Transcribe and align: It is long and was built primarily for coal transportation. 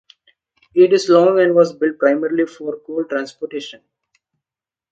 It 0.73 0.93
is 0.93 1.09
long 1.09 1.39
and 1.39 1.53
was 1.53 1.73
built 1.73 1.99
primarily 1.99 2.47
for 2.47 2.79
coal 2.79 3.05
transportation. 3.05 3.83